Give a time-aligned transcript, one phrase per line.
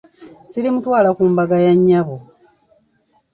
[0.49, 2.17] Sirimutwala ku mbaga ya nnyabo.